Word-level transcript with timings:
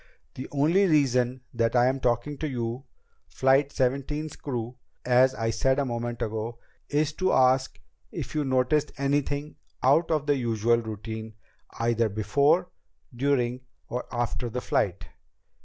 The 0.33 0.47
only 0.51 0.87
reason 0.87 1.41
that 1.53 1.75
I 1.75 1.85
am 1.85 1.99
talking 1.99 2.35
to 2.39 2.49
you, 2.49 2.85
Flight 3.27 3.71
Seventeen's 3.71 4.35
crew, 4.35 4.77
as 5.05 5.35
I 5.35 5.51
said 5.51 5.77
a 5.77 5.85
moment 5.85 6.23
ago, 6.23 6.57
is 6.89 7.13
to 7.21 7.31
ask 7.31 7.79
if 8.11 8.33
you 8.33 8.43
noticed 8.43 8.91
anything 8.97 9.57
out 9.83 10.09
of 10.09 10.25
the 10.25 10.35
usual 10.37 10.77
routine 10.79 11.35
either 11.77 12.09
before, 12.09 12.71
during, 13.15 13.61
or 13.89 14.05
after 14.11 14.49
the 14.49 14.59
flight." 14.59 15.05